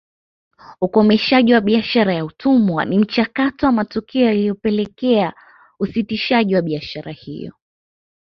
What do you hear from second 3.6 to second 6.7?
wa matukio yaliyopelekea usitishaji wa